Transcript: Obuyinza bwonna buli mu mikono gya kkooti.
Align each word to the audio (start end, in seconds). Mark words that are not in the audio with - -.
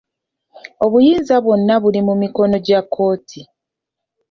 Obuyinza 0.85 1.35
bwonna 1.43 1.75
buli 1.81 1.99
mu 2.07 2.13
mikono 2.21 2.55
gya 2.65 2.79
kkooti. 2.83 3.41